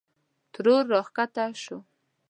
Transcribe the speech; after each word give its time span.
ترور 0.53 0.83
راکښته 0.93 1.43
شوه. 1.63 1.77